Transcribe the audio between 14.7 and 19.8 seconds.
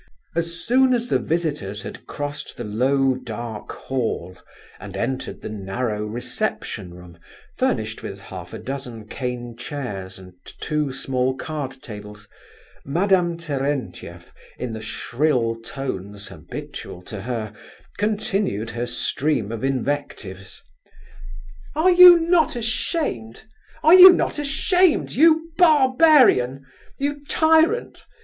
the shrill tones habitual to her, continued her stream of